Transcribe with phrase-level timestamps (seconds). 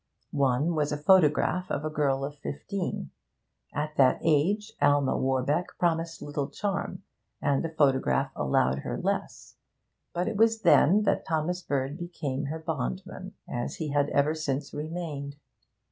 [0.31, 3.11] One was a photograph of a girl of fifteen.
[3.71, 7.03] At that age Alma Warbeck promised little charm,
[7.39, 9.57] and the photograph allowed her less;
[10.11, 14.73] but it was then that Thomas Bird became her bondman, as he had ever since
[14.73, 15.35] remained.